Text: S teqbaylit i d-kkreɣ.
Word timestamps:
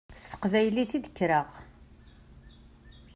S 0.21 0.23
teqbaylit 0.25 0.91
i 0.97 0.99
d-kkreɣ. 1.03 1.49